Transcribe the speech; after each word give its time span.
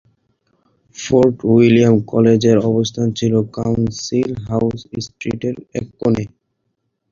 Fort 0.95 1.35
William 1.51 1.95
কলেজের 2.11 2.57
অবস্থান 2.69 3.07
ছিল 3.19 3.33
কাউন্সিল 3.57 4.29
হাউস 4.47 4.79
স্ট্রিটের 5.05 5.55
এক 5.73 5.85
কোণে। 5.99 6.23